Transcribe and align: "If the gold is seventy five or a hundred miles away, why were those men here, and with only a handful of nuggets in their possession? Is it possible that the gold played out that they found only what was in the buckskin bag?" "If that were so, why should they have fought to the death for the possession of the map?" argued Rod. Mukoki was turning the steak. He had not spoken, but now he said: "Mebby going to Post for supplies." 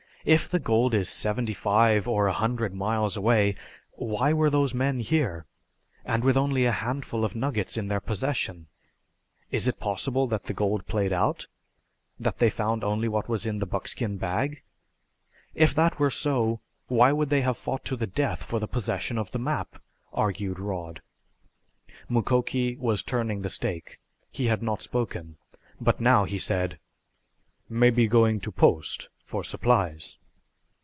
"If 0.23 0.47
the 0.49 0.59
gold 0.59 0.93
is 0.93 1.09
seventy 1.09 1.55
five 1.55 2.07
or 2.07 2.27
a 2.27 2.33
hundred 2.33 2.75
miles 2.75 3.17
away, 3.17 3.55
why 3.93 4.33
were 4.33 4.51
those 4.51 4.71
men 4.71 4.99
here, 4.99 5.47
and 6.05 6.23
with 6.23 6.37
only 6.37 6.65
a 6.67 6.71
handful 6.71 7.25
of 7.25 7.33
nuggets 7.35 7.75
in 7.75 7.87
their 7.87 7.99
possession? 7.99 8.67
Is 9.49 9.67
it 9.67 9.79
possible 9.79 10.27
that 10.27 10.43
the 10.43 10.53
gold 10.53 10.85
played 10.85 11.11
out 11.11 11.47
that 12.19 12.37
they 12.37 12.51
found 12.51 12.83
only 12.83 13.07
what 13.07 13.27
was 13.29 13.47
in 13.47 13.57
the 13.57 13.65
buckskin 13.65 14.17
bag?" 14.17 14.61
"If 15.55 15.73
that 15.73 15.97
were 15.97 16.11
so, 16.11 16.59
why 16.87 17.09
should 17.15 17.29
they 17.31 17.41
have 17.41 17.57
fought 17.57 17.83
to 17.85 17.95
the 17.95 18.05
death 18.05 18.43
for 18.43 18.59
the 18.59 18.67
possession 18.67 19.17
of 19.17 19.31
the 19.31 19.39
map?" 19.39 19.81
argued 20.13 20.59
Rod. 20.59 21.01
Mukoki 22.07 22.77
was 22.77 23.01
turning 23.01 23.41
the 23.41 23.49
steak. 23.49 23.99
He 24.29 24.45
had 24.45 24.61
not 24.61 24.83
spoken, 24.83 25.37
but 25.79 25.99
now 25.99 26.25
he 26.25 26.37
said: 26.37 26.77
"Mebby 27.67 28.07
going 28.07 28.39
to 28.41 28.51
Post 28.51 29.09
for 29.23 29.45
supplies." 29.45 30.17